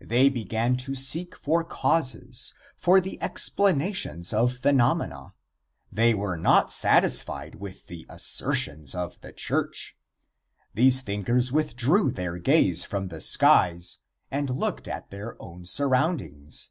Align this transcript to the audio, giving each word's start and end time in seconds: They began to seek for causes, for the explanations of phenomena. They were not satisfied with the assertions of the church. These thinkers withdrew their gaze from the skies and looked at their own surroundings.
They 0.00 0.28
began 0.28 0.76
to 0.78 0.96
seek 0.96 1.36
for 1.36 1.62
causes, 1.62 2.52
for 2.74 3.00
the 3.00 3.16
explanations 3.22 4.32
of 4.32 4.54
phenomena. 4.58 5.34
They 5.92 6.14
were 6.14 6.36
not 6.36 6.72
satisfied 6.72 7.54
with 7.54 7.86
the 7.86 8.04
assertions 8.08 8.92
of 8.96 9.20
the 9.20 9.32
church. 9.32 9.96
These 10.74 11.02
thinkers 11.02 11.52
withdrew 11.52 12.10
their 12.10 12.38
gaze 12.38 12.82
from 12.82 13.06
the 13.06 13.20
skies 13.20 13.98
and 14.32 14.50
looked 14.50 14.88
at 14.88 15.10
their 15.12 15.40
own 15.40 15.64
surroundings. 15.64 16.70